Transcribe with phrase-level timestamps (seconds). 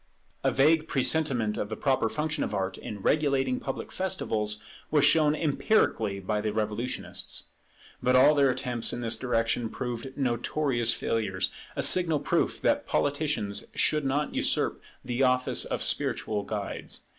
[0.43, 5.35] A vague presentiment of the proper function of Art in regulating public festivals was shown
[5.35, 7.51] empirically by the Revolutionists.
[8.01, 13.65] But all their attempts in this direction proved notorious failures; a signal proof that politicians
[13.75, 17.01] should not usurp the office of spiritual guides.